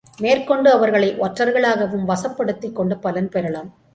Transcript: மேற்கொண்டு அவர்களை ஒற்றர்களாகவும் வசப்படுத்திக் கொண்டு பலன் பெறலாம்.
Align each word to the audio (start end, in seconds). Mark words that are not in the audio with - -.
மேற்கொண்டு 0.19 0.69
அவர்களை 0.71 1.09
ஒற்றர்களாகவும் 1.19 2.07
வசப்படுத்திக் 2.07 2.75
கொண்டு 2.75 2.97
பலன் 2.97 3.29
பெறலாம். 3.29 3.69